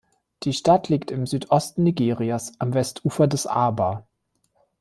Die 0.41 0.53
Stadt 0.53 0.89
liegt 0.89 1.11
im 1.11 1.27
Südosten 1.27 1.83
Nigerias 1.83 2.53
am 2.57 2.73
Westufer 2.73 3.27
des 3.27 3.45
Aba. 3.45 4.03